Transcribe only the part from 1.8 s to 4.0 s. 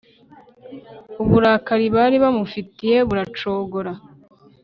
bari bamufitiye buracogora